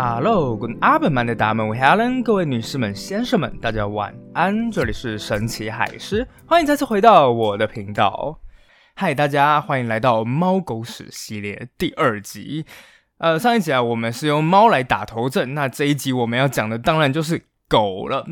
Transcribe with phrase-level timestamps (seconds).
[0.00, 4.70] Hello，Good afternoon，的大们，我 Helen，各位女士们、先生们，大家晚安。
[4.70, 8.38] 这里是神奇海狮，欢迎再次回到我的频道。
[8.94, 12.64] 嗨，大家欢迎来到猫狗屎系列第二集。
[13.18, 18.24] 呃，上一集啊，我们是用猫来打头阵，那这一集我们要讲的当然就是狗了。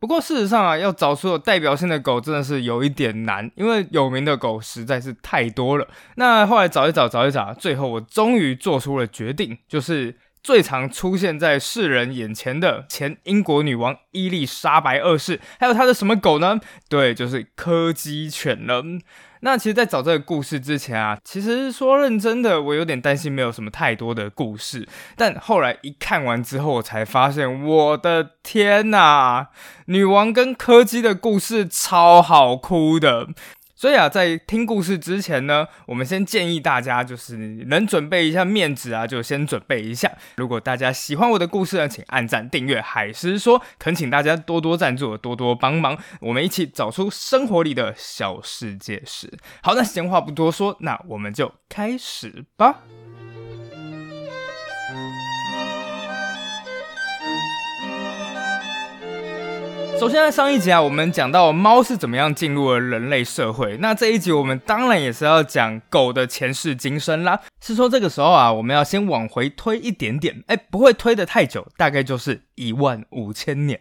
[0.00, 5.86] 不过事实上啊，要找出有代表性的狗真的是有一点难，因为有名的狗实在是太多了。
[6.16, 16.60] 那后来找一找，找一找，最后我终于做出了决定，就是最常出现在世人眼前的前英国女王伊丽莎白二世，还有她的什么狗呢？
[16.88, 18.82] 对，就是柯基犬了。
[19.44, 24.86] 那其实，在找这个故事之前啊，其实说认真的，我有点担心没有什么太多的故事。
[25.16, 29.48] 但后来一看完之后，我才发现，我的天呐，
[29.86, 33.30] 女王跟柯基的故事超好哭的。
[33.82, 40.08] 所以啊，在听故事之前呢，我们先建议大家，就是能准备一下面子啊，就先准备一下。
[40.36, 42.80] 如果大家喜欢我的故事呢，请按赞、订阅。
[42.80, 49.28] 海狮说，恳请大家多多赞助，多多帮忙，我们一起找出生活里的小世界史。
[49.64, 52.82] 好，那闲话不多说，那我们就开始吧。
[60.02, 63.76] 首先，在上一集啊，我们讲到猫是怎么样进入了人类社会。
[63.76, 67.38] 那这一集我们当然也是要讲狗的前世今生啦。
[67.60, 73.78] 是说这个时候啊，我们要先往回推一点点，哎，不会推得太久，大概就是一万五千年。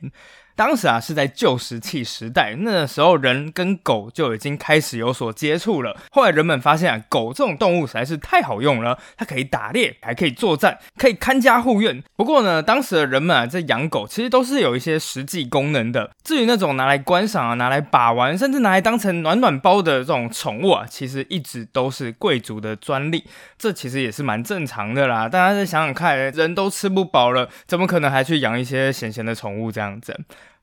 [0.61, 5.97] 当时啊是在旧石器时代，那时候人跟狗就已经开始有所接触了。
[6.11, 12.03] 后来人们发现啊，狗这种动物实在是太好用了，它可以打猎，还可以作战，可以看家护院。
[12.15, 16.11] 不过呢，当时的人们啊在养狗，其实都是有一些实际功能的。
[16.23, 23.25] 至于那种拿来观赏啊、拿来把玩，甚至拿来当成暖暖包的这种宠物啊，其实一直都是贵族的专利。
[23.57, 25.27] 这其实也是蛮正常的啦。
[25.27, 30.15] 大家再想想看，人都吃不饱了，怎么可能还去养一些闲闲的宠物这样子？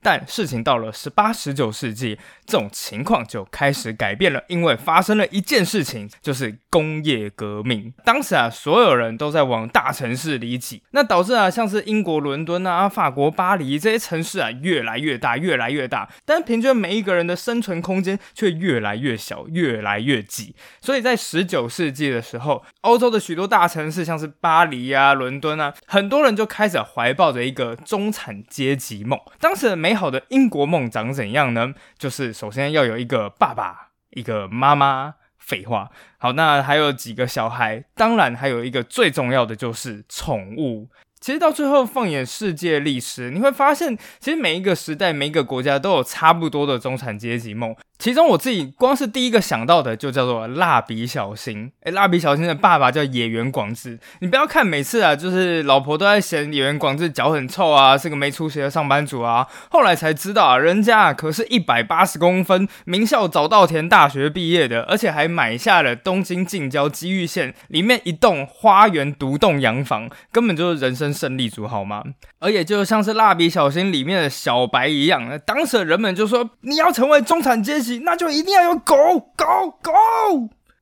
[0.03, 7.92] 但事情到了十八、十九世纪，这种情况就开始改变了，因为发生了一件事情，就是工业革命。
[8.04, 20.54] 当时啊，所有人都在往大城市里挤，那导致啊，像是英国伦敦啊、法国巴黎这些城市啊，越来越大，越来越大，但平均每一个人的生存空间却越来越小，越来越挤。
[20.80, 29.19] 所以在十九世纪的时候，欧洲的许多大城市，像是巴黎啊、伦敦啊，很多人就开始怀抱着一个中产阶级梦。
[29.41, 29.94] 当时的美美。
[29.94, 31.75] 好的英国梦长怎样呢？
[31.99, 35.15] 就是首先要有一个爸爸，一个妈妈。
[35.38, 35.88] 废话，
[36.19, 40.91] 好，那还有几个小孩，当然还有一个最重要的就是宠物。
[41.21, 47.75] 其实到最后，放眼世界历史，你会发现，其实每一个时代、每一个国家都有差不多的中产阶级梦。
[47.98, 51.69] 其中我自己光是第一个想到的就叫做蜡笔小新。
[51.82, 53.98] 哎，蜡笔小新的爸爸叫野原广志。
[54.20, 59.48] 你不要看每次啊，就是老婆都在嫌野原广志脚很臭啊，是个没出息的上班族啊。
[59.70, 72.04] 后来才知道啊，人家可是一百八十公分，名校早稻田大学毕业的，而且还买下了东京近郊基玉县里面一栋花园独栋洋房，根本就是人生胜利组，好吗？
[72.38, 77.88] 而也就像是蜡笔小新里面的小白一样，当时的人们就说，你要成为中产阶级。
[77.99, 78.94] 那就一定要有狗
[79.37, 79.44] 狗
[79.82, 79.93] 狗，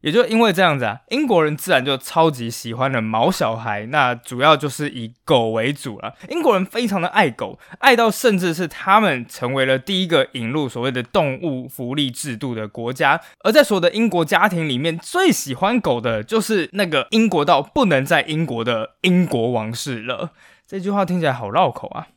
[0.03, 6.15] 也就因为这样子啊，英国人自然就超级喜欢的毛小孩，那主要就是以狗为主了。
[6.28, 13.21] 英国人非常的爱狗，爱到甚至是他们成为了第一个引入所谓的动物福利制度的国家。
[13.41, 20.33] 而在所有的英国家庭里面，最喜欢狗的就是那个英国到不能在英国的英国王室了。
[20.66, 22.09] 这句话听起来好绕口啊。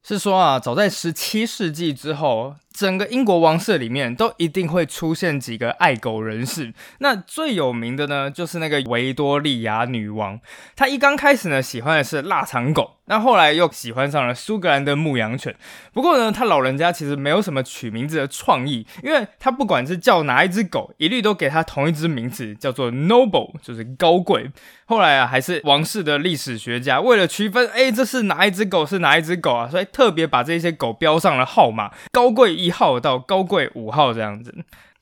[0.00, 6.72] 是说啊，早在十七世纪之后，整个英国王室里面都一定会出现几个爱狗人士。
[7.00, 10.38] 那最有名的呢，就是那个维多利亚女王。
[10.76, 12.94] 她一刚开始呢，喜欢的是腊肠狗。
[13.10, 15.56] 那后来又喜欢上了苏格兰的牧羊犬，
[15.94, 24.50] 不过呢，他老人家其实没有什么取名字的创意，因为他不管是叫哪一只狗，一律都给他同一只名字，叫做 Noble，就是高贵。
[24.84, 34.54] 后来啊，还是王室的历史学家为了区分，哎，这是哪一只狗是哪一只狗啊，所以特别把这些狗标上了号码，高贵一一号到高贵五号这样子。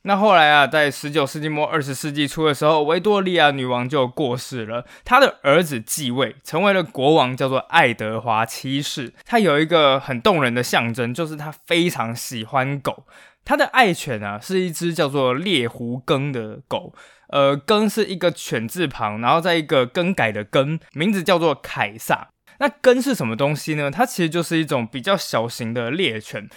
[0.02, 9.12] 那后来啊，在十九世纪末二十世纪初的时候，维多利亚女王就过世了，她的儿子继位，成为了国王，叫做爱德华七世。
[9.24, 13.04] 他有一个很动人的象征，就是他非常喜欢狗。
[13.44, 16.94] 他的爱犬啊，是一只叫做猎狐更的狗，
[17.30, 22.28] 呃，更是一个犬字旁，然后在一个更改的更，名字叫做凯撒。
[22.58, 23.90] 那更是什么东西呢？
[23.90, 26.48] 它其实就是一种比较小型的猎犬。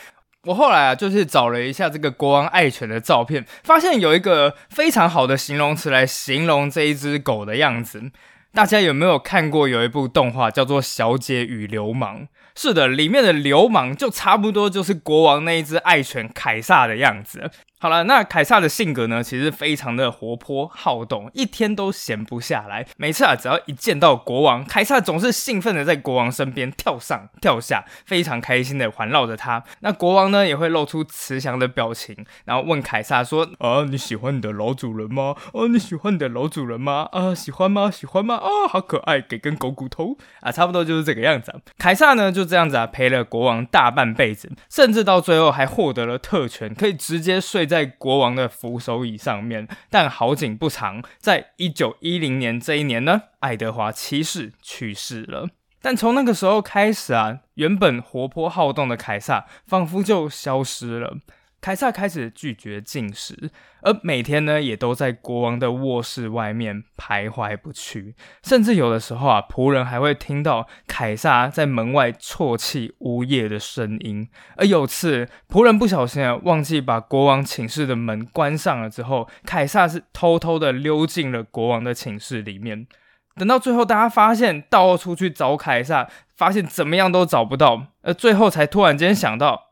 [0.46, 8.12] 我后来啊，就是找了一下这个国王爱犬的照片，发现有一个非常好的形容词来形容这一只狗的样子。
[8.54, 12.22] 大家有没有看过有一部动画叫做《小姐与流氓》？
[12.56, 17.52] 是的，里面的流氓就差不多就是国王那一只爱犬凯撒的样子。
[17.82, 22.86] 好了，那凯撒的性格呢，其实非常的活泼好动，一天都闲不下来。
[22.98, 29.64] 每次啊，只要一见到国王，凯撒总是兴奋的在国王身边跳上跳下，非常开心的环绕着他。
[29.80, 35.34] 那国王呢，也会露出慈祥的表情，然后问凯撒说：“啊，你喜欢你的老主人吗？
[35.54, 37.08] 啊，你喜欢你的老主人吗？
[37.14, 37.90] 啊，喜欢吗？
[37.90, 38.36] 喜欢吗？
[38.36, 47.69] 啊，好可爱，给根狗骨头啊，差不多就是这个样子。”凯撒呢，就这样子啊，陪了国王大半辈子，甚至到最后还获得了特权，可以直接睡。
[47.70, 55.48] 在国王的扶手椅上面，但好景不长，在一九一零年这一年呢，爱德华七世去世了。
[55.82, 61.20] 但从那个时候开始啊，原本活泼好动的凯撒仿佛就消失了。
[61.62, 63.52] 凯撒开始拒绝进食，
[63.82, 68.16] 而每天呢，也都在国王的卧室外面徘徊不去。
[68.44, 74.30] 甚至有的时候啊，仆人还会听到凯撒在门外啜泣呜咽的声音。
[74.56, 82.88] 而有次，仆人不小心啊，忘记把国王寝室的门关上了之后，凯撒是偷偷的溜进了国王的寝室里面。
[83.36, 89.69] 等到最后，大家发现到处去找凯撒，发现怎么样都找不到，而最后才突然间想到，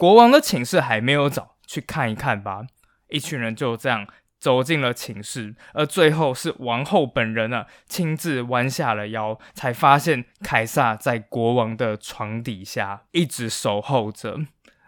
[0.00, 2.62] 国王的寝室还没有找，去看一看吧。
[3.10, 4.06] 一群人就这样
[4.38, 14.38] 走进了寝室，而最后是王后本人啊，亲自弯下了腰，才发现凯撒在国王的床底下一直守候着。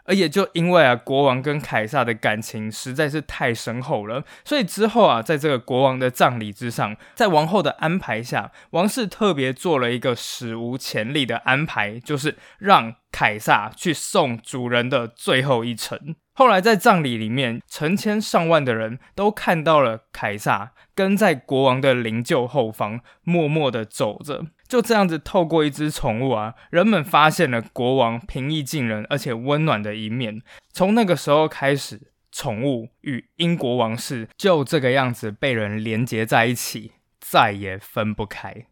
[0.04, 16.16] 而也就因为啊，国王跟凯撒的感情实在是太深厚了，所以之后啊，在这个国王的葬礼之上，在王后的安排下，王室特别做了一个史无前例的安排，就是让凯撒去送主人的最后一程。
[16.34, 24.46] 后来在葬礼里面，成千上万的人都看到了凯撒跟在国王的灵柩后方，默默的走着。
[24.66, 30.40] 就这样子，透过一只宠物啊，人们发现了国王平易近人而且温暖的一面。
[30.72, 32.00] 从那个时候开始，
[32.32, 38.64] 宠物与英国王室就这个样子被人连接在一起，再也分不开。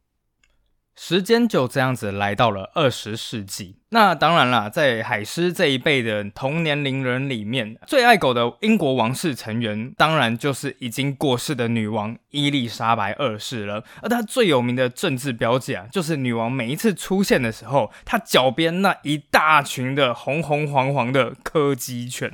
[0.97, 3.77] 时间就这样子来到了二十世纪。
[3.93, 13.83] 那当然啦，在海狮这一辈的同年龄人里面，最爱狗的英国王室成员，当然就是已经过世的女王伊丽莎白二世了。
[14.03, 22.31] 而她最有名的政治标记啊，就是女王每一次出现的时候，她脚边那一大群的红红黄黄的柯基犬。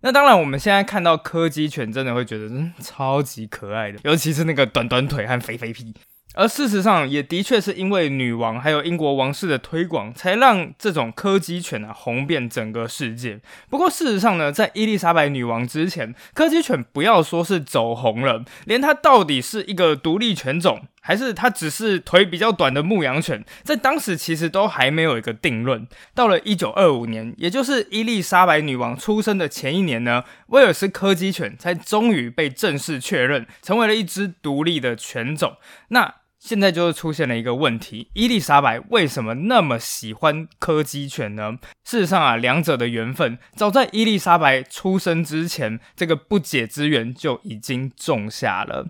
[0.00, 5.94] 那当然，我们现在看到柯基犬，真的会觉得嗯超级可爱的，尤其是那个短短腿和肥肥屁。
[6.34, 13.40] 而事实上，也的确是因为女王还有英国王室的推广，才让这种柯基犬啊红遍整个世界。
[13.68, 25.86] 不过，事实上呢，在伊丽莎白女王之前，柯基犬不要说是走红了，连它到底是一个独立犬种，还是它只是腿比较短的牧羊犬，在当时其实都还没有一个定论。
[26.14, 35.56] 到了一九二五年，也就是伊丽莎白女王出生的前一年呢，威尔斯柯基犬才终于被正式确认成为了一只独立的犬种。
[35.88, 41.56] 那现在就是出现了一个问题：伊丽莎白为什么那么喜欢柯基犬呢？
[41.84, 48.88] 事实上啊，两者的缘分早在伊丽莎白出生之前，这个不解之缘就已经种下了。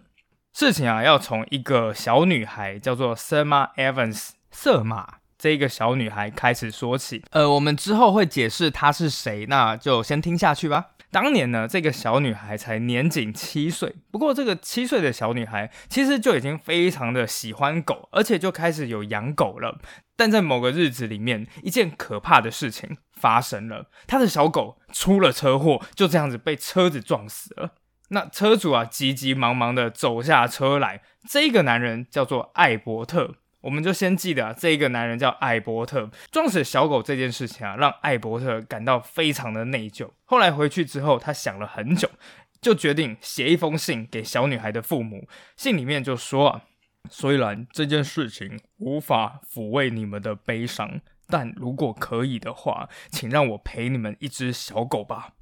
[0.54, 7.20] 事情啊，要从一个小女孩叫做 Selma Evans 瑟玛这一个小女孩开始说起。
[7.32, 10.90] 呃，我们之后会解释她是谁，那就先听下去吧。
[11.10, 13.96] 当年呢，这个小女孩才年仅七岁。
[14.12, 19.80] 不过，这个七岁的小女孩其实就已经非常的喜欢狗，而且就开始有养狗了。
[20.16, 27.70] 但在某个日子里面，一件可怕的事情发生了，她的小狗出了车祸，就这样子被车子撞死了。
[28.10, 33.34] 那车主啊，急急忙忙的走下车来，这个男人叫做艾伯特。
[33.62, 40.10] 我们就先记得啊，这一个男人叫艾伯特，撞死小狗这件事情啊，让艾伯特感到非常的内疚。
[40.24, 42.10] 后来回去之后，他想了很久，
[42.60, 45.26] 就决定写一封信给小女孩的父母。
[45.56, 46.62] 信里面就说啊，
[47.08, 55.34] 虽然这件事情无法抚慰你们的悲伤，但如果可以的话，请让我陪你们一只小狗吧。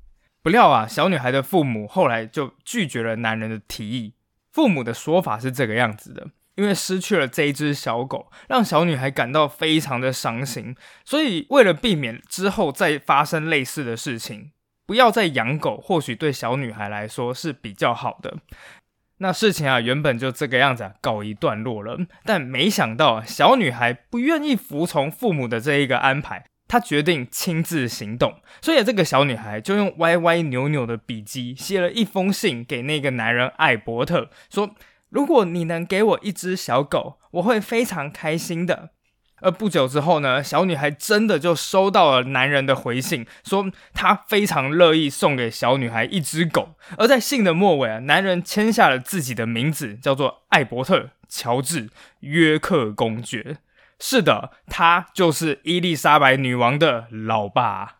[0.42, 4.14] 不料啊，小女孩的父母后来就拒绝了男人的提议。
[4.52, 6.28] 父母的说法是这个样子的。
[6.60, 10.76] 因为失去了这一只小狗，让小女孩感到非常的伤心，
[11.06, 14.50] 所以为了避免之后再发生类似的事情，
[14.84, 18.36] 不要再养狗，或许对小女孩来说是比较好的。
[19.22, 34.74] 那事情啊，原本就这个样子啊告一段落了，但没想到小女孩不愿意服从父母的这一个安排，她决定亲自行动，所以这个小女孩就用歪歪扭扭的笔迹写了一封信给那个男人艾伯特，说。
[35.10, 38.90] 如果你能给我一只小狗，我会非常开心的。”
[39.42, 46.74] 而不久之后呢，小女孩真的就收到了男人的回信，说他非常乐意送给小女孩一只狗。
[46.98, 51.86] 而在信的末尾啊，男人签下了自己的名字，叫做艾伯特·乔治·
[52.20, 53.56] 约克公爵。
[53.98, 57.99] 是的，他就是伊丽莎白女王的老爸。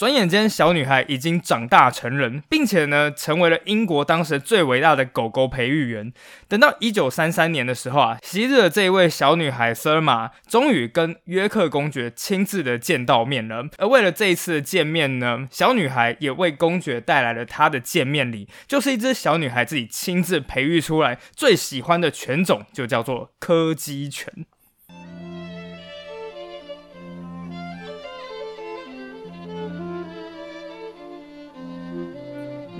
[0.00, 6.10] 转眼间，小女孩已经长大成人，并且呢，成为了英国当时最伟大的狗狗培育员。
[6.48, 13.66] 等到一九三三年的时候啊，昔日的这一位小女孩瑟尔玛终于跟约克公爵亲自的见到面了。
[13.76, 24.46] 而为了这一次的见面呢，小女孩也为公爵带来了她的见面礼，就是一只小女孩自己亲自培育出来最喜欢的犬种，就叫做柯基犬。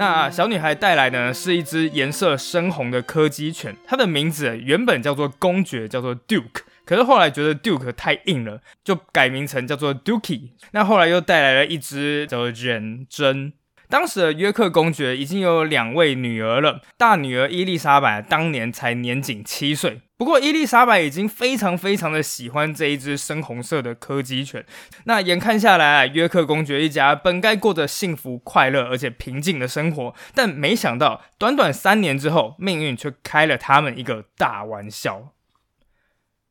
[0.01, 10.53] 那小女孩带来的呢，是一只颜色深红的柯基犬，它的名字原本叫做公爵，叫做 Duke，可是后来觉得 Duke 太硬了，就改名成叫做 Dukey。
[10.71, 13.53] 那后来又带来了一只叫做人真。
[13.91, 20.01] 当时的约克公爵已经有两位女儿了，大女儿伊丽莎白当年才年仅七岁。
[20.17, 24.65] 不过伊丽莎白已经非常非常的喜欢这一只深红色的柯基犬。
[25.05, 35.33] 那眼看下来啊，约克公爵一家本该过着幸福快乐而且平静的生活，但没想到短短三年之后，命运却开了他们一个大玩笑。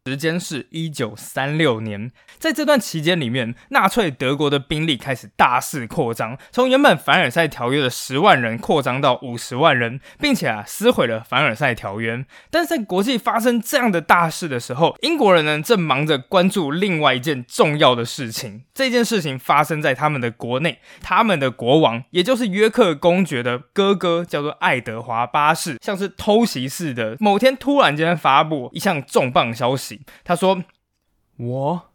[0.05, 12.25] 时间是一九三六年，在这段期间里面，纳粹德国的兵力开始大肆扩张，从原本凡尔赛条约的十万人扩张到五十万人，并且啊撕毁了凡尔赛条约。
[12.49, 18.63] 但是在国际发生这样的大事的时候，英国人呢正忙着关注另外一件重要的事情。
[18.73, 29.98] 这件事情发生在他们的国内，他们的国王，也就是约克公爵的哥哥，叫做爱德华八世，像是偷袭似的，某天突然间发布一项重磅消息。
[30.23, 30.63] 他说
[31.37, 31.89] ：“我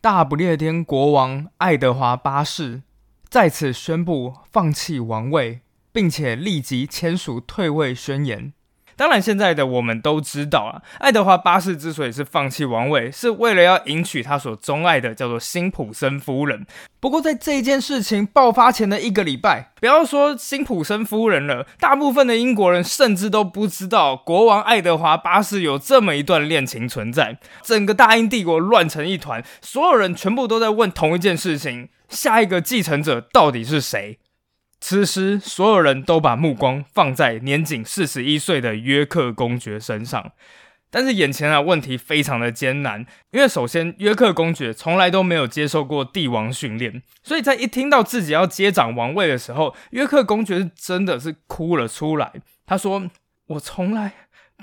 [0.00, 2.82] 大不列颠国王爱德华八世
[3.28, 5.60] 在此宣布放弃王位，
[5.92, 8.52] 并且立即签署退位宣言。”
[8.96, 16.66] 当然，现在的我们都知道啊，爱德华八世之所以是放弃王位，是为了要迎娶他所钟爱的叫做辛普森夫人。
[17.00, 27.38] 不过，在这件事情爆发前的一个礼拜，不要说辛普森夫人了，大部分的英国人甚至都不知道国王爱德华八世有这么一段恋情存在。
[27.62, 34.18] 整个大英帝国乱成一团，所有人全部都在问同一件事情：下一个继承者到底是谁？
[34.84, 40.32] 此时，所有人都把目光放在年仅四十一岁的约克公爵身上。
[40.90, 52.32] 但是眼前啊，问题非常的艰难，因为首先，约克公爵从来都没有接受过帝王训练，所以在一听到自己要接掌王位的时候，约克公爵真的是哭了出来。
[52.66, 53.08] 他说
[53.46, 54.12] ：“我从来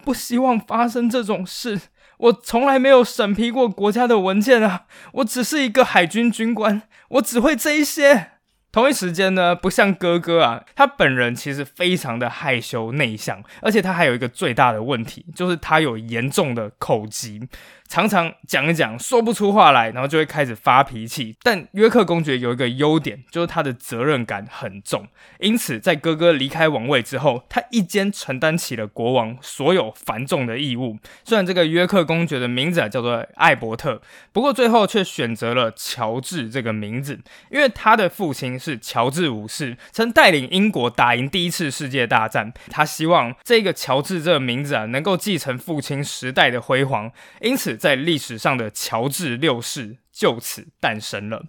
[0.03, 1.79] 不希望发生这种事，
[2.17, 8.31] 我从来没有审批过国家的文件啊，我只是一个海军军官，我只会这一些。”
[8.71, 17.41] 同一时间呢，不像哥哥啊，他本人其实非常的害羞内向，而且他还有一个最大的问题，就是他有严重的口疾。
[17.87, 21.35] 常常讲一讲说不出话来，然后就会开始发脾气。
[21.41, 25.07] 但约克公爵有一个优点，就是他的责任感很重。
[25.39, 30.99] 因此，在哥哥离开王位之后，他一肩承担起了国王所有繁重的义务。
[31.23, 33.99] 虽然这个约克公爵的名字啊叫做艾伯特，
[34.31, 42.53] 不过最后却选择了乔治这个名字，因为他的父亲是乔治五世，曾带领英国打赢第一次世界大战。
[42.69, 47.69] 他希望这个乔治这个名字啊能够继承父亲时代的辉煌，因此。
[47.79, 51.45] 在历史上的乔治六世就此诞生了。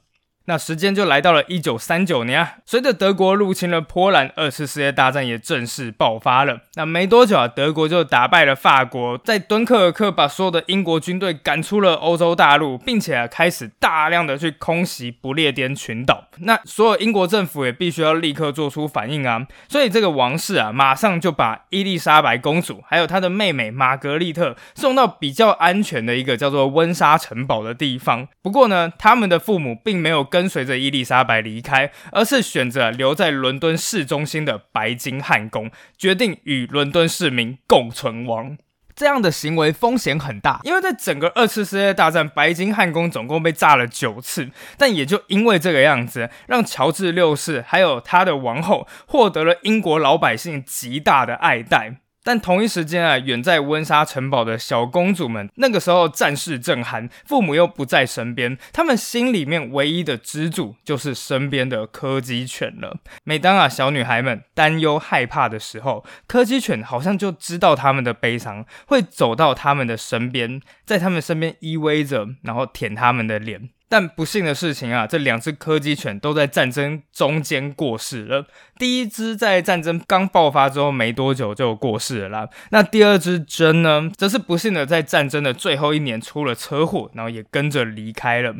[0.50, 6.62] 那时间就来到了一九三九年啊，随着德国入侵了波兰，二次世界大战也正式爆发了。
[6.74, 16.24] 那没多久啊，德国就打败了法国，在敦刻尔克把所有的英国军队赶出了欧洲大陆，并且啊开始大量的去空袭不列颠群岛。
[16.38, 28.26] 那所有英国政府也必须要立刻做出反应啊，所以这个王室啊，马上就把伊丽莎白公主还有她的妹妹玛格丽特送到比较安全的一个叫做温莎城堡的地方。
[28.42, 30.39] 不过呢，他们的父母并没有跟。
[30.40, 38.56] 跟随着伊丽莎白离开，而是选择留在伦敦市中心的白金汉宫，决定与伦敦市民共存亡。
[38.96, 44.48] 这样的行为风险很大，因为在整个二次世界大战，白金汉宫总共被炸了九次。
[44.78, 51.96] 但也就因为这个样子，让乔治六世还有他的王后获得了英国老百姓极大的爱戴。
[52.22, 62.98] 但同一时间啊，远在温莎城堡的小公主们，那个时候战事正酣，父母又不在身边，他们心里面唯一的支柱就是身边的柯基犬了。
[63.24, 73.70] 每当啊小女孩们担忧害怕的时候，柯基犬好像就知道他们的悲伤，会走到他们的身边，在他们身边依偎着，然后舔他们的脸。
[73.90, 78.46] 但不幸的事情啊，这两只柯基犬都在战争中间过世了。
[78.78, 82.48] 第一只在战争刚爆发之后没多久就过世了啦。
[82.70, 88.54] 那第二只真呢，则是不幸的在战争的最后一年出了车祸，然后也跟着离开了。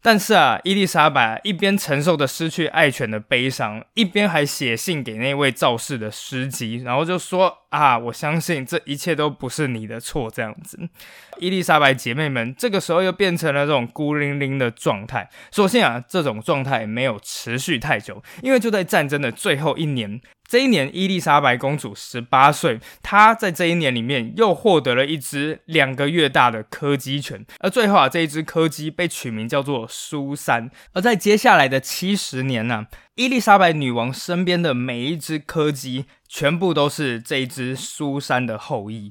[0.00, 7.58] 但是啊，伊丽莎白一边承受着失去爱犬的悲伤，一边还写信给那位肇事的司机，然后就说。
[7.68, 10.30] 啊，我相信这一切都不是你的错。
[10.30, 10.78] 这样子，
[11.38, 15.28] 伊丽莎白姐妹们这个时候又变成了这种孤零零的状态。
[15.50, 30.70] 所幸啊，这种状态没有持续太久，因为就在战争的最后一年，这一年伊丽莎白公主十八岁，她在这一年里面又获得了一只两个月大的柯基犬，而最后啊，这一只柯基被取名叫做苏珊。
[30.94, 36.06] 而在接下来的七十年呢，伊丽莎白女王身边的每一只柯基。
[36.30, 39.10] 全部都是这一只苏珊的后裔。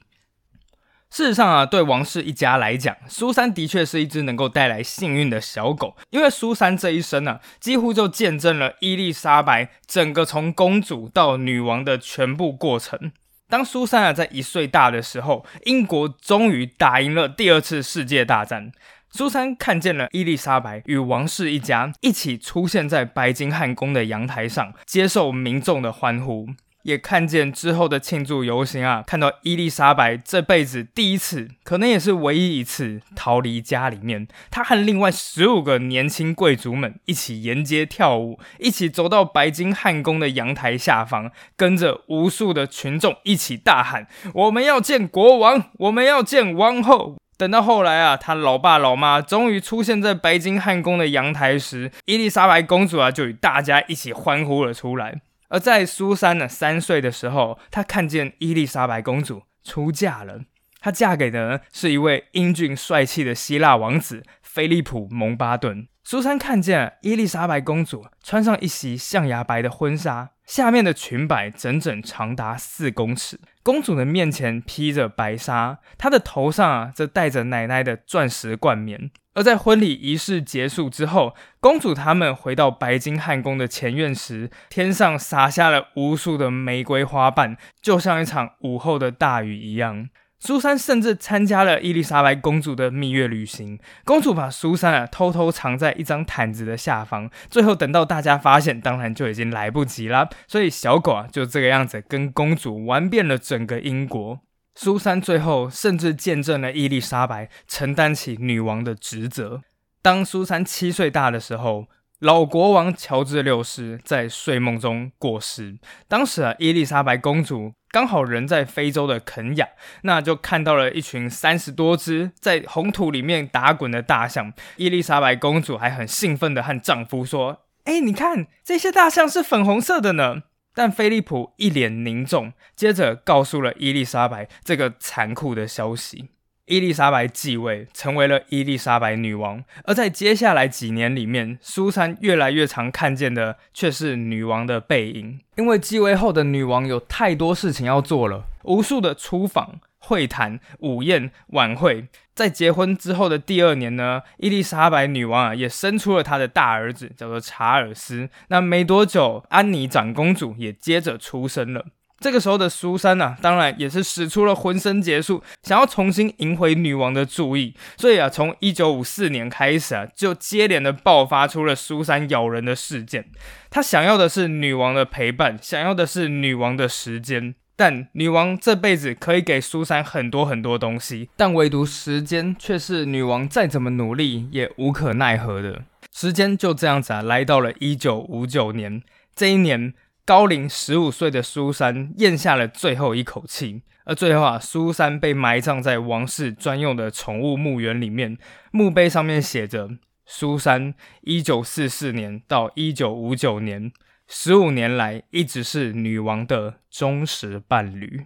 [1.09, 5.95] 事实上啊，对王室一家来讲，苏珊的确是一只能够带来幸运的小狗。
[6.09, 13.11] 因为苏珊这一生呢，几乎就见证了伊丽莎白整个从公主到女王的全部过程。
[13.49, 18.71] 当苏珊啊在一岁大的时候，英国终于打赢了第二次世界大战。
[19.09, 26.49] 苏珊看见了伊丽莎白与王室一家一起出现在白金汉宫的阳台上，接受民众的欢呼。
[26.87, 34.25] 也看见之后的庆祝游行啊，看到伊丽莎白这辈子第一次，可能也是唯一一次逃离家里面。
[34.49, 55.19] 她和另外十五个年轻贵族们一起沿街跳舞，一起走到白金汉宫的阳台下方，跟着无数的群众一起大喊：“我们要见国王，我们要见王后。”等到后来啊，他老爸老妈终于出现在白金汉宫的阳台时，伊丽莎白公主啊，就与大家一起欢呼了出来。
[55.49, 60.41] 而在苏珊呢三岁的时候，她看见伊丽莎白公主出嫁了。
[60.79, 65.87] 她嫁给的是一位英俊帅气的希腊王子菲利普·蒙巴顿。
[66.09, 73.37] 苏珊看见伊丽莎白公主穿上一袭象牙白的婚纱，下面的裙摆整整长达四公尺。
[73.61, 79.11] 公主的面前披着白纱，她的头上啊则戴着奶奶的钻石冠冕。
[79.33, 90.07] 而在婚礼仪式结束之后，公主他们回到白金汉宫的前院时，天上洒下了无数的玫瑰花瓣，就像一场午后的大雨一样。
[90.39, 93.79] 苏珊甚至参加了伊丽莎白公主的蜜月旅行。
[94.05, 100.29] 公主把苏珊啊偷偷藏在一张毯子的下方，最后等到大家发现，当然就已经来不及了。
[100.47, 104.39] 所以小狗啊就这个样子跟公主玩遍了整个英国。
[104.75, 109.63] 苏珊最后甚至见证了伊丽莎白承担起女王的职责。
[110.03, 111.87] 当苏珊七岁大的时候，
[112.19, 115.79] 老国王乔治六世在睡梦中过世。
[116.07, 119.69] 当时啊，伊丽莎白公主刚好人在非洲的肯亚，
[120.03, 124.53] 那就看到了一群三十多只在红土里面打滚的大象。
[124.75, 130.43] 伊丽莎白公主还很兴奋的和丈夫说：“哎，你看这些大象是粉红色的呢。”
[130.75, 136.29] 但菲利普一脸凝重，接着告诉了伊丽莎白这个残酷的消息：
[136.67, 139.63] 伊丽莎白继位，成为了伊丽莎白女王。
[139.85, 149.79] 而在接下来几年里面，苏珊越来越常看见的却是女王的背影，因为继位后的女王有太多事情要做了，无数的出访。
[149.99, 158.29] 会谈、午宴、晚会，在结婚之后的第二年呢，伊丽莎白女王啊也生出了她的大儿子，叫做查尔斯。
[158.47, 161.87] 那没多久，安妮长公主也接着出生了。
[162.19, 167.75] 这个时候的苏珊呢，当然也是使出了浑身解数，想要重新赢回女王的注意。
[167.97, 173.25] 所以啊，从一九五四年开始啊，就接连的爆发出了苏珊咬人的事件。
[173.69, 177.53] 她想要的是女王的陪伴，想要的是女王的时间。
[177.75, 185.83] 但女王这辈子可以给苏珊很多很多东西，但唯独时间却是女王再怎么努力也无可奈何的。
[186.11, 189.03] 时间就这样子啊，来到了一九五九年。
[189.35, 189.93] 这一年，
[190.27, 198.37] 高龄十五岁的苏珊咽下了最后一口气，而最后啊，苏珊被埋葬在王室专用的宠物墓园里面，
[198.71, 199.89] 墓碑上面写着
[200.27, 203.89] ：“苏珊，一九四四年到一九五九年。”
[204.27, 208.25] 十五年来，一直是女王的忠实伴侣。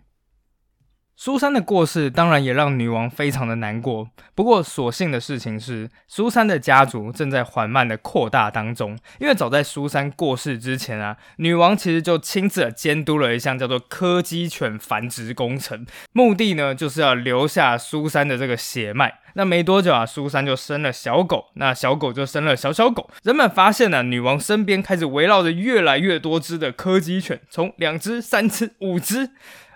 [1.23, 4.09] 苏珊的过世当然也让女王非常的难过。
[4.33, 8.97] 不过，所幸的事情是，苏珊的家族正在缓慢的扩大当中。
[9.19, 19.19] 因为早在苏珊过世之前啊，女王其实就亲自监督了一项叫做柯基犬繁殖工程，目的呢就是要留下苏珊的这个血脉。
[19.35, 23.07] 那没多久啊，苏珊就生了小狗，那小狗就生了小小狗。
[23.21, 29.29] 人们发现呢，女王身边开始围绕着越来越多只的柯基犬，从两只、三只、五只。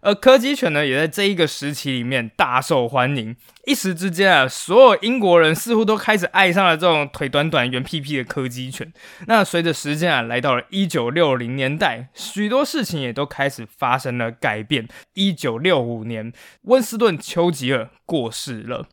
[0.05, 3.35] 而柯基犬呢，也在这一个时期里面大受欢迎。
[3.65, 8.93] 一时之间啊，所有英国人似乎都开始爱上了这种腿短短、圆屁屁的柯基犬。
[9.25, 14.87] 那随着时间啊，来到了一九六零年代，许多事情也都开始发生了改变。
[15.15, 16.31] 一九六五年，
[16.65, 18.85] 温斯顿·丘吉尔过世了。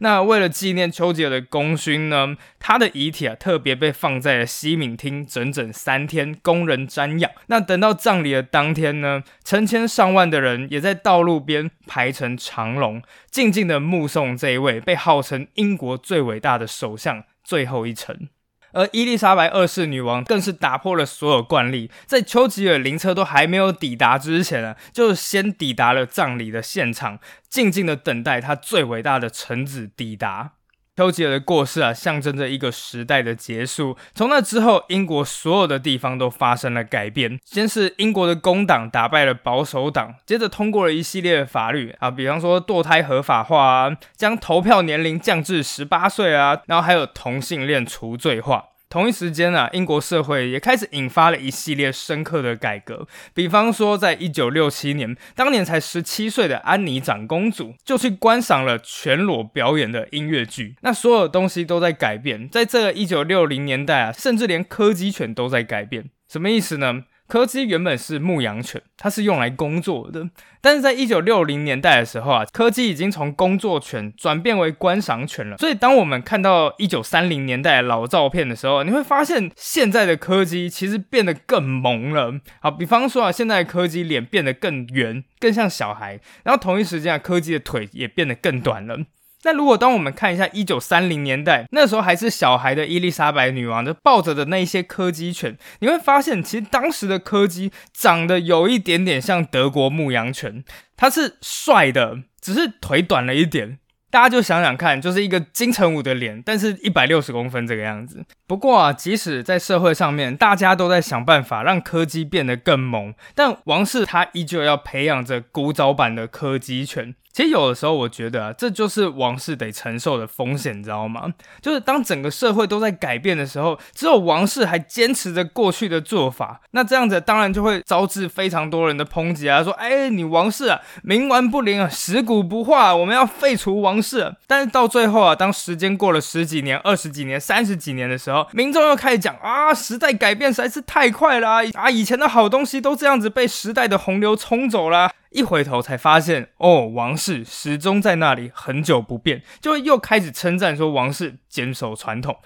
[0.00, 7.30] 那为了纪念丘吉尔的功勋呢，他的遗体啊特别被放在了西敏厅整整三天，供人瞻仰。
[7.46, 18.28] 那等到葬礼的当天呢，成千上万的人也在道路边排成长龙，静静的目送这一位被号称英国最伟大的首相最后一程。
[18.72, 30.52] 而伊丽莎白二世女王更是打破了所有惯例，在丘吉尔灵车都还没有抵达之前呢，就先抵达了葬礼的现场，静静的等待他最伟大的臣子抵达。
[30.98, 33.96] 丘吉尔的过世啊，象征着一个时代的结束。
[34.16, 37.38] 从那之后，英国所有的地方都发生了改变。
[37.44, 48.64] 先是英国的工党打败了保守党，接着通过了一系列的法律啊，比方说堕胎合法化啊，将投票年龄降至十八岁啊，然后还有同性恋除罪化。
[48.88, 53.06] 同一时间啊，英国社会也开始引发了一系列深刻的改革。
[53.34, 60.76] 比方说，在一九六七年，当年才十七岁的安妮长公主就去观赏了全裸表演的音乐剧。
[60.80, 62.48] 那所有东西都在改变。
[62.48, 66.08] 在这个一九六零年代啊，甚至连柯基犬都在改变。
[66.26, 67.04] 什么意思呢？
[67.28, 70.30] 柯基原本是牧羊犬，它是用来工作的。
[70.62, 75.58] 但是在一九六零年代的时候啊，柯基已经从工作犬转变为观赏犬了。
[75.58, 82.40] 所以当我们看到一九三零年代老照片的时候，你会发现现在的柯基其实变得更萌了。
[82.60, 86.18] 好，比方说啊，现在柯基脸变得更圆，更像小孩。
[86.44, 88.98] 然后同一时间啊，柯基的腿也变得更短了。
[89.44, 100.64] 那如果当我们看一下一九三零年代那时候还是小孩的伊丽莎白女王的抱着的那一些柯基犬，你会发现其实当时的柯基长得有一点点像德国牧羊犬，
[100.96, 103.78] 它是帅的，只是腿短了一点。
[104.10, 108.24] 大家就想想看，就是一个金城武的脸，但是一百六十公分这个样子。
[108.46, 117.14] 不过啊，即使在社会上面，大家都在想办法让柯基变得更萌，但王室他依旧要培养着古早版的柯基犬。
[117.32, 121.32] 其实有的时候，我觉得啊，这就是王室得承受的风险，你知道吗？
[121.62, 145.10] 就是当整个社会都在改变的时候，只有王室还坚持着过去的做法，那这样子当然就会招致非常多人的抨击啊，说：“哎，你王室啊，冥顽不灵啊，食古不化，我们要废除王室。”但是到最后啊，当时间过了十几年、二十几年、三十几年的时候，民众又开始讲啊，时代改变实在是太快了啊，以前的好东西都这样子被时代的洪流冲走了。
[145.30, 152.38] 一回头才发现，哦，王室始终在那里，很久不变，就又开始称赞说王室坚守传统。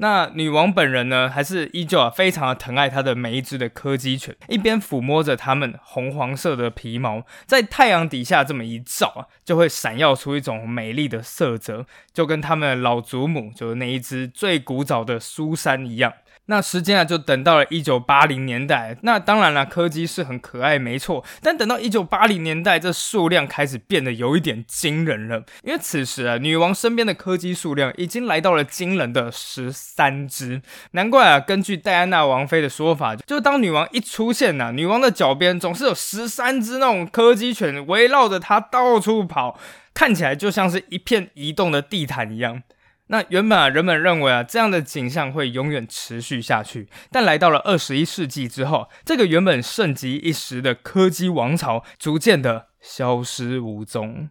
[0.00, 16.12] 那女王本人呢，还是依旧啊，非常的疼爱她的每一只的柯基犬，一边抚摸着它们红黄色的皮毛，在太阳底下这么一照啊，就会闪耀出一种美丽的色泽，就跟他们老祖母，就是那一只最古早的苏珊一样。
[16.50, 18.96] 那时间啊，就等到了一九八零年代。
[19.02, 21.22] 那当然了，柯基是很可爱，没错。
[21.42, 25.44] 但等到一九八零年代，这数量开始变得有一点惊人了。
[25.62, 30.62] 因为此时啊，女王身边的柯基数量已经来到了惊人的十三只。
[30.92, 39.60] 难怪啊，根据戴安娜王妃的说法，就是当女王一出现呐，女王的脚边总是有十三只那种柯基犬围绕着她到处跑，
[39.92, 42.62] 看起来就像是一片移动的地毯一样。
[43.08, 46.88] 那原本啊，人们认为啊，这样的景象会永远持续下去。
[47.10, 54.28] 但来到了二十一世纪之后，这个原本盛极一时的科技王朝，逐渐的消失无踪。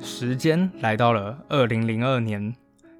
[0.00, 2.54] 时间来到了二零零二年，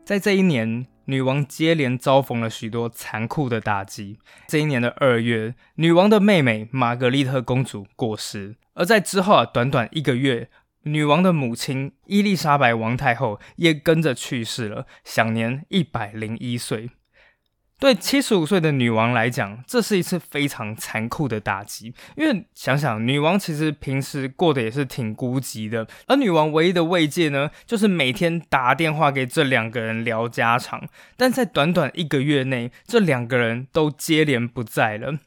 [0.05, 0.87] 在这一年。
[1.07, 4.21] 女王接连遭逢了许多残酷的打击。
[4.47, 10.49] 这一年的二月，女王的妹妹玛格丽特公主过世，而在之后啊，短短一个月，
[10.85, 16.91] 女王的母亲伊丽莎白王太后也跟着去世了，享年一百零一岁。
[17.79, 21.93] 对七十五岁的女王来讲，这是一次非常残酷的打击。
[22.17, 30.89] 因为想想，女王其实平时过得也是挺孤寂的，而女王唯一的慰藉呢，就是每天打电话给这两个人聊家常。
[31.17, 35.19] 但在短短一个月内，这两个人都接连不在了。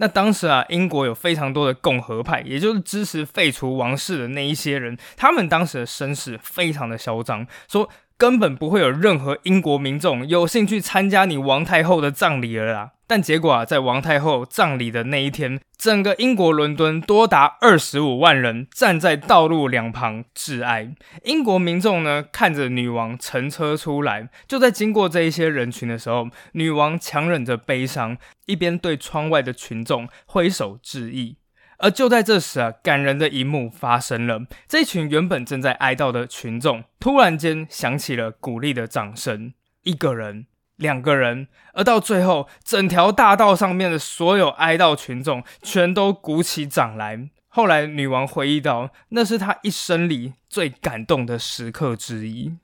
[0.00, 7.88] 那当时啊，英国有非常多的共和派，也就是支持废除王室的那一些人，他们当时的声势非常的嚣张，说。
[8.20, 12.90] 根本不会有任何英国民众有兴趣参加你王太后的葬礼了啦。
[13.06, 20.94] 但结果啊，在王太后葬礼的那一天，整个英国伦敦多达二十五万人站在道路两旁致哀。
[21.24, 31.38] 英国民众呢，看着女王乘车出来，就在经过这一些人群的时候，女王强忍着悲伤，一边对窗外的群众挥手致意。
[31.80, 34.42] 而就在这时啊，感人的一幕发生了。
[34.68, 39.52] 这群原本正在哀悼的群众，突然间响起了鼓励的掌声。
[39.82, 47.30] 一个人，两个人，而到最后，整条大道上面的所有哀悼群众全都鼓起掌来。
[47.48, 52.56] 后来，女王回忆到，那是她一生里最感动的时刻之一。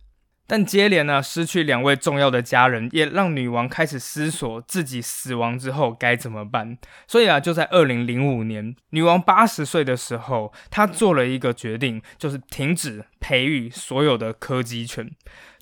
[0.46, 6.78] 但接连呢失去两位重要的家人，也让女王开始思索自己死亡之后该怎么办。
[7.06, 15.10] 所以啊，就在二零零五年，女王八十岁的时候，她做了一个决定，就是停止培育所有的柯基犬。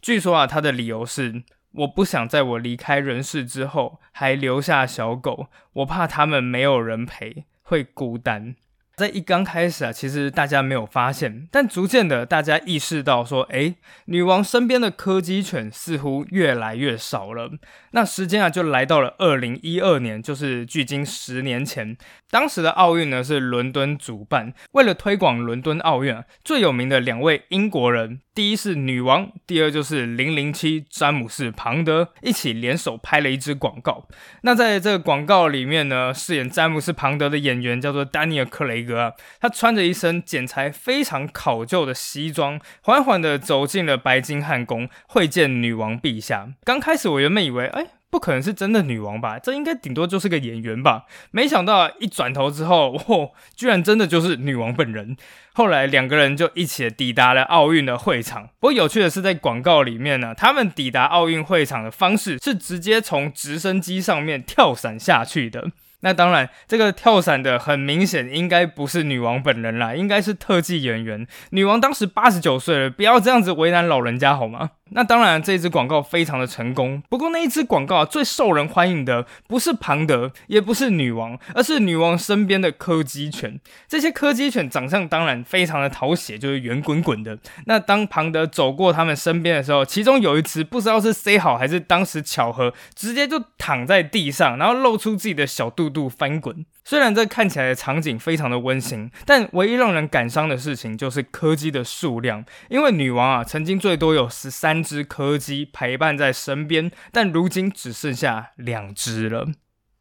[0.02, 1.42] 据说啊，她的理由是：
[1.72, 8.54] 我不想在我离开人世之后还留下小狗，我怕他们没有人陪，会孤单。
[8.96, 17.50] 在一刚开始啊，其实大家没有发现，但逐渐的，大家意识到说，哎，女王身边的柯基犬似乎越来越少了。
[17.94, 21.96] 那时间啊，就来到了二零一二年，就是距今十年前。
[22.28, 34.09] 当时的奥运呢是伦敦主办，为了推广伦敦奥运啊，最有名的两位英国人，第一是女王，第二就是零零七詹姆斯庞德，一起联手拍了一支广告。
[34.42, 46.48] 那在这个广告里面呢，饰演詹姆斯庞德的演员叫做丹尼尔克雷格，啊他穿着一身剪裁非常考究的西装，缓缓的走进了白金汉宫，会见女王陛下。
[46.64, 47.83] 刚开始我原本以为，哎。
[48.14, 49.40] 不可能是真的女王吧？
[49.40, 51.07] 这应该顶多就是个演员吧？
[51.33, 55.16] 没想到一转头之后，哦，居然真的就是女王本人。
[55.53, 58.44] 后来两个人就一起抵达了奥运的会场。
[58.61, 65.72] 不过有趣的是，在广告里面呢，他们抵达奥运会场的方式是直接从直升机上面跳伞下去的。
[66.03, 71.27] 那当然，这个跳伞的很明显应该不是女王本人啦，应该是特技演员。
[71.50, 74.70] 女王当时八十九岁了，不要这样子为难老人家好吗？
[74.96, 77.02] 那当然，这一支广告非常的成功。
[77.09, 83.59] 不过那一支广告，最受人欢迎的不是庞德，也不是女王，而是女王身边的柯基犬。
[83.88, 87.37] 这些柯基犬长相当然非常的讨喜，就是圆滚滚的。
[87.66, 96.64] 那当庞德走过他们身边的时候，其中有一只不知道是塞好还是当时巧合，直接就躺在地上，然后露出自己的小肚肚翻滚。
[96.84, 102.44] 虽然这看起来的场景非常的温馨，但唯一让人感伤的事情就是柯基的数量。
[102.68, 109.48] 因为女王啊，曾经最多有十三只柯基陪伴在身边，但如今只剩下两只了。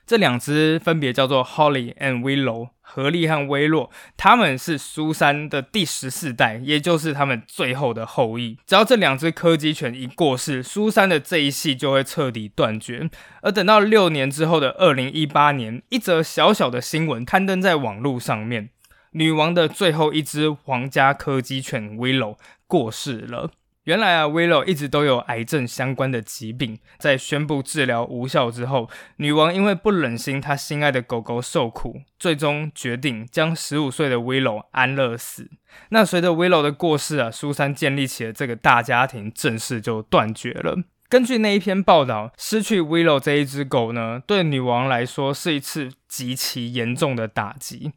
[0.06, 8.58] 这两只分别叫做 Holly and Willow，何利和威洛，他们是苏珊的第十四代，也就是他们最后的后裔。
[8.66, 13.10] 只要这两只柯基犬一过世，苏珊的这一系就会彻底断绝。
[13.42, 18.70] 而等到六年之后的二零一八年，一则小小的新闻刊登在网络上面：
[19.12, 22.38] 女王的最后一只皇家柯基犬 Willow
[22.68, 23.52] 过世了。
[23.86, 26.80] 原来啊，Willow 一直都有癌症相关的疾病。
[27.00, 35.50] 在宣布治疗无效之后，女王因为不忍心她心爱的狗狗受苦，最终决定将十五岁的 Willow 安乐死。
[35.90, 40.78] 那随着 Willow 的过世啊，苏珊建立起了这个大家庭正式就断绝了。
[41.10, 47.92] 根据那一篇报道，失去 Willow 这一只狗呢，对女王来说是一次极其严重的打击。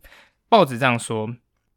[0.48, 1.36] 报纸这样说。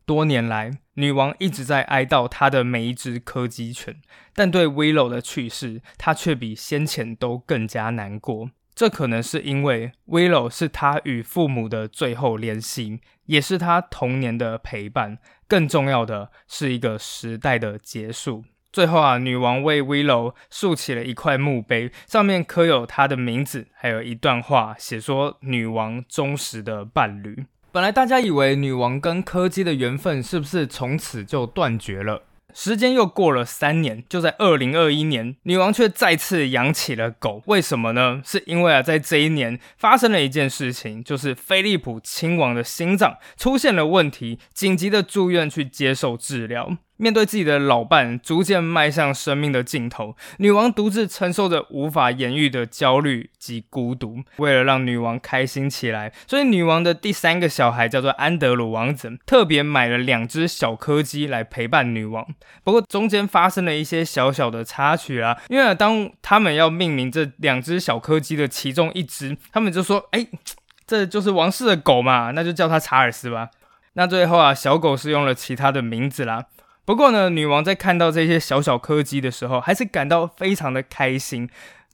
[0.09, 4.01] 多年来，女王一直在哀悼她的每一只柯基犬，
[4.33, 8.49] 但对 Willow 的去世，她却比先前都更加难过。
[8.73, 15.19] 这可能是因为 Willow 是她与父母的最后联系，也是她童年的陪伴。
[15.47, 18.43] 更重要的是，一个时代的结束。
[18.73, 32.23] 最后啊，女王为 Willow 竖起了一块墓碑，上面刻有她的名字，还有一段话，写说：“女王忠实的伴侣。”本来大家以为女王跟柯基的缘分是不是从此就断绝了？
[32.51, 37.43] 时间又过了三年，就在二零二一年，女王却再次养起了狗。
[37.45, 38.23] 为什么呢？
[38.25, 46.77] 是因为啊，在这一年发生了一件事情，就是菲利普亲王的心脏出现了问题，紧急的住院去接受治疗。
[46.99, 54.17] 面对自己的老伴逐渐迈向生命的尽头，女王独自承受着无法言喻的焦虑及孤独。
[54.35, 62.27] 为了让女王开心起来，所以女王的第三个小孩叫做安德鲁王子，特别买了两只小柯基来陪伴女王。
[62.65, 70.27] 不过中间发生了一些小小的插曲啊，因为当他们要命名这两只小柯基的其中一只，他们就说：“哎，
[70.85, 73.51] 这就是王室的狗嘛，那就叫它查尔斯吧。”
[73.93, 76.45] 那最后啊，小狗是用了其他的名字啦。
[76.89, 81.47] 不过呢，女王在看到这些小小柯基的时候，还是感到非常的开心。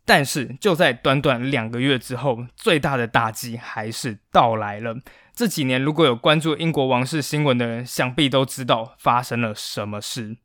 [0.06, 4.96] 但是就在短短两个月之后，最大的打击还是到来了。
[5.34, 10.38] 这几年如果有关注英国王室新闻的人，想必都知道发生了什么事。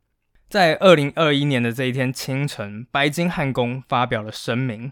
[0.49, 4.91] 在二零二一年的这一天清晨，白金汉宫发表了声明：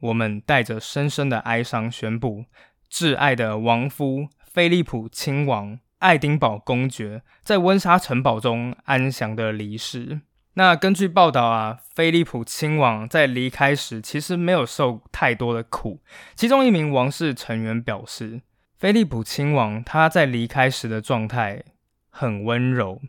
[0.00, 2.46] 我们带着深深的哀伤宣布，
[2.90, 5.78] 挚爱的王夫菲利普亲王。
[6.00, 10.20] 爱丁堡公爵在温莎城堡中安详的离世。
[10.54, 16.00] 那根据报道啊，菲利普亲王在离开时其实没有受太多的苦。
[16.34, 18.42] 其中一名王室成员表示，
[18.78, 21.62] 菲利普亲王他在离开时的状态
[22.08, 23.00] 很温柔，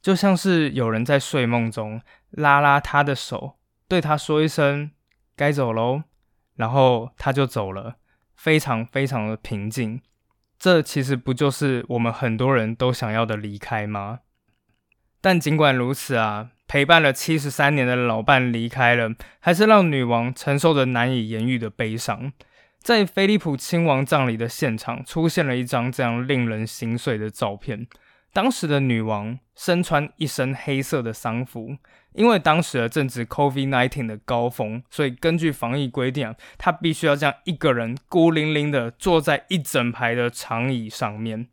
[0.00, 3.54] 就像是有人在睡梦中拉拉他的手，
[3.88, 4.90] 对他说一声
[5.34, 6.02] “该走喽”，
[6.56, 7.96] 然后他就走了，
[8.34, 10.02] 非常非常的平静。
[10.60, 14.20] 这其实不就是我们很多人都想要的离开吗？
[15.22, 22.32] 但尽管如此啊，陪伴了七十三年的老伴离开了，还是让女王承受着难以言喻的悲伤。
[22.78, 27.86] 在菲利普亲王葬礼的现场，出现了一张这样令人心碎的照片。
[28.32, 31.76] 当时的女王身穿一身黑色的丧服，
[32.12, 41.48] 因为当时的正值 COVID-19 的高峰，所以根据防疫规定，她必须要这样一个人孤零零的坐在一整排的长椅上面。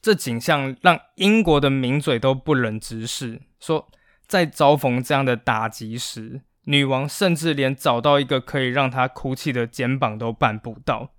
[0.00, 3.88] 这景象让英国的名嘴都不忍直视，说
[4.26, 11.10] 在遭逢这样的打击时，女王甚至连找到一个可以让她哭泣的肩膀都办不到。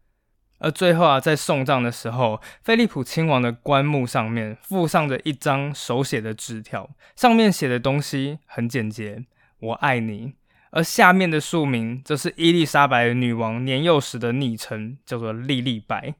[0.60, 9.26] 而最后啊，在送葬的时候，菲利普亲王的棺木上面附上着一张手写的纸条，上面写的东西很简洁
[9.60, 10.34] ：“我爱你。”
[10.72, 16.16] 而下面的署名则是伊丽莎白女王年幼时的昵称，叫做莉莉白。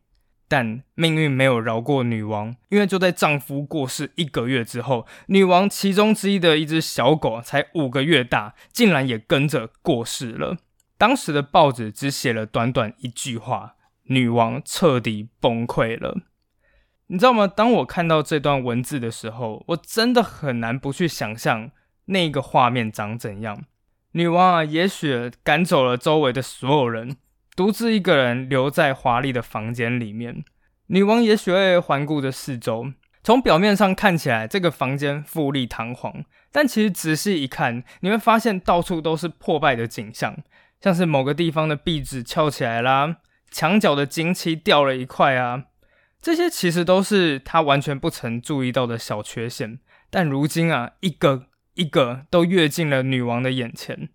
[0.48, 10.58] 但命运没有饶过女王，因为就在丈夫过世一个月之后，女王其中之一的一只小狗才五个月大，竟然也跟着过世了。
[10.98, 13.75] 当时的报纸只写了短短一句话。
[14.08, 16.16] 女王彻底崩溃了，
[17.08, 17.48] 你知道吗？
[17.48, 21.72] 当我看到这段文字的时候，我真的很难不去想象
[22.06, 23.64] 那个画面长怎样。
[24.12, 27.18] 女王啊，也许赶走了周围的所有人，
[27.56, 30.46] 独自一个人留在华丽的房间里面。
[30.88, 40.38] 女王也许会环顾着四周，从表面上看起来，这个房间富丽堂皇，但其实仔细一看，你会发现到处都是破败的景象，
[40.80, 43.18] 像是某个地方的壁纸翘起来啦。
[43.52, 45.66] 墙角的金漆掉了一块啊，
[46.22, 49.80] 这些其实都是他完全不曾注意到的小缺陷，
[50.10, 54.10] 但如今啊，一个一个都跃进了女王的眼前。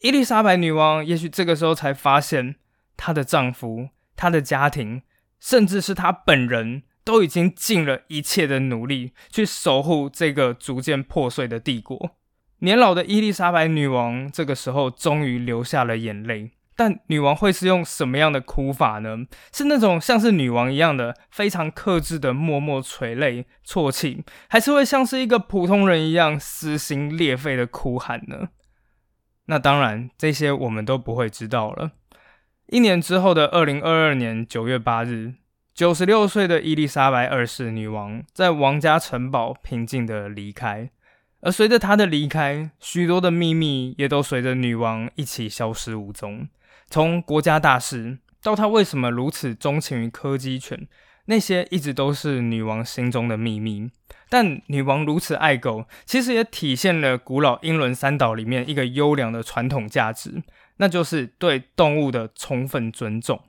[0.00, 2.56] 伊丽莎白女王也许这个时候才发现，
[2.96, 5.02] 她的丈夫、她的家庭，
[5.38, 12.16] 甚至是她本人都已经尽了一切的努力去守护这个逐渐破碎的帝国。
[12.58, 16.52] 年老的伊丽莎白女王这个时候终于流下了眼泪。
[16.74, 19.18] 但女王会是用什么样的哭法呢？
[19.52, 28.48] 是那种像是女王一样的非常克制的默默垂泪啜泣，还是会像是一个普通人一样撕心裂肺的哭喊呢？
[29.46, 31.92] 那当然，这些我们都不会知道了。
[32.68, 35.34] 一年之后的二零二二年九月八日，
[35.74, 40.90] 九十六岁的伊丽莎白二世女王在王家城堡平静的离开。
[41.42, 46.48] 而随着他的离开，许多的秘密也都随着女王一起消失无踪。
[46.88, 50.86] 从国家大事到她为什么如此钟情于柯基犬，
[51.24, 53.90] 那些一直都是女王心中的秘密。
[54.28, 60.42] 但女王如此爱狗，其实也体现了古老英伦三岛里面一个优良的传统价值，
[60.76, 63.40] 那就是对动物的充分尊重。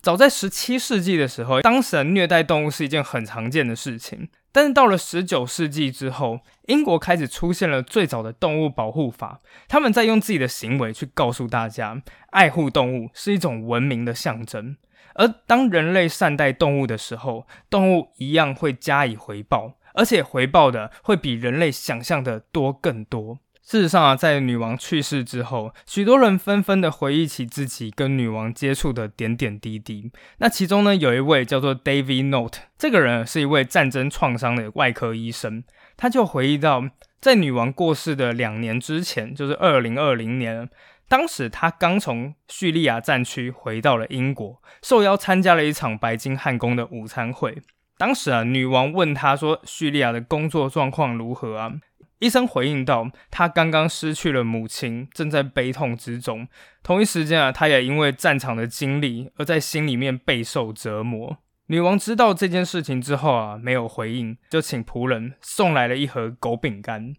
[0.00, 4.28] 早在十七世纪的时候，当时虐待动物是一件很常见的事情。
[4.50, 9.40] 但是到了十九世纪之后，英国开始出现了最早的动物保护法。
[9.68, 14.76] 他们在用自己的行为去告诉大家，爱护动物是一种文明的象征。
[15.14, 23.40] 而当人类善待动物的时候，动物一样会加以回报，而且回报的会比人类想象的多更多。
[23.70, 30.10] 事实上啊，在女王去世之后，许多人纷纷的回忆起自己跟女王接触的点点滴滴。
[30.38, 35.62] 那其中呢，有一位叫做 David Note，这个人是一位战争创伤的外科医生。
[35.98, 36.82] 他就回忆到，
[37.20, 40.70] 在女王过世的两年之前，就是二零二零年，
[41.06, 47.60] 当时他刚从叙利亚战区回到了英国，受邀参加了一场白金汉宫的午餐会。
[47.98, 51.74] 当时啊，女王问他说：“叙利亚的工作状况如何啊？”
[52.18, 56.48] 医生回应道：“他刚刚失去了母亲，正在悲痛之中。
[56.82, 61.38] 同一时间啊，他也因为战场的经历而在心里面备受折磨。”
[61.70, 67.14] 女王知道这件事情之后啊，没有回应，就请仆人送来了一盒狗饼干。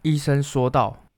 [0.00, 1.08] 医生说道：“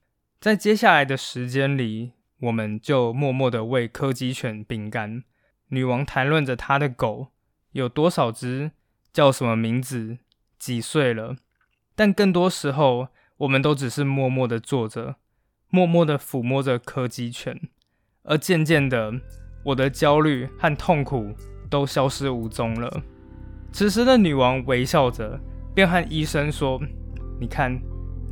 [0.41, 5.23] 在接下来的时间里，我们就默默的喂柯基犬饼干。”
[5.71, 7.29] 女王谈论着她的狗
[7.73, 8.73] 有多少只，
[9.13, 10.19] 叫什么名字，
[10.59, 11.37] 几岁了。
[11.97, 15.17] 但更多时候，我们都只是默默的坐着，
[15.71, 17.61] 默默的抚摸着柯基犬。
[18.23, 19.13] 而渐渐的，
[19.65, 21.35] 我的焦虑和痛苦。
[21.71, 23.03] 都消失无踪了。
[23.73, 25.41] 此时的女王微笑着，
[25.75, 26.81] 便和医生说
[27.41, 27.77] ：“你看，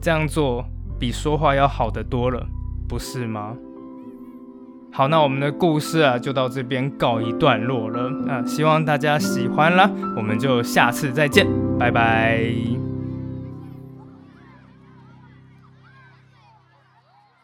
[0.01, 0.65] 这样做
[0.97, 2.47] 比说话要好得多了，
[2.89, 3.57] 不是吗？”
[4.93, 8.09] 好，那我们的故事啊，就到这边告一段落了。
[8.27, 11.45] 那希望大家喜欢啦，我们就下次再见，
[11.77, 12.92] 拜拜。